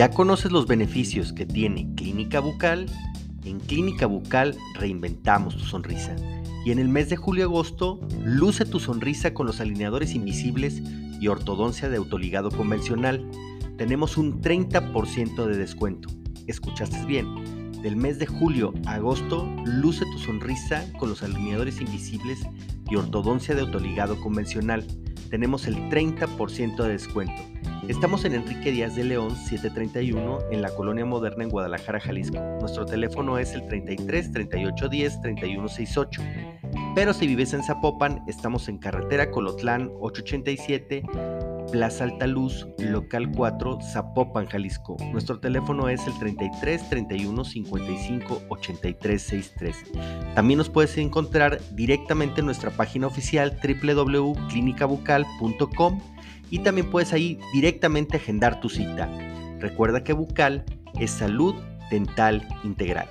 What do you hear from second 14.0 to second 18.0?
un 30% de descuento. ¿Escuchaste bien? Del